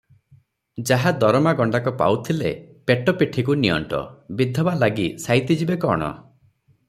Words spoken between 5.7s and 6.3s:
କଣ?